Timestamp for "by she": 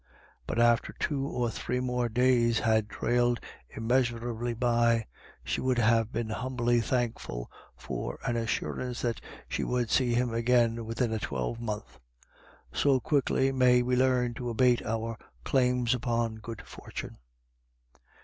4.55-5.61